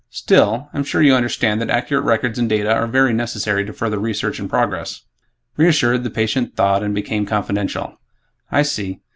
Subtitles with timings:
[0.09, 3.99] Still, I'm sure you understand that accurate records and data are very necessary to further
[3.99, 5.01] research and progress."
[5.57, 7.99] Reassured, the patient thawed and became confidential,
[8.51, 9.01] "I see.